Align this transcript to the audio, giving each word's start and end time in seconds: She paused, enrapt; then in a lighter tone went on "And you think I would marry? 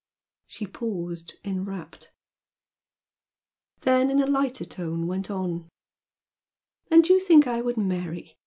She 0.47 0.65
paused, 0.65 1.35
enrapt; 1.43 2.11
then 3.81 4.09
in 4.09 4.19
a 4.19 4.25
lighter 4.25 4.65
tone 4.65 5.05
went 5.05 5.29
on 5.29 5.69
"And 6.89 7.07
you 7.07 7.19
think 7.19 7.45
I 7.45 7.61
would 7.61 7.77
marry? 7.77 8.35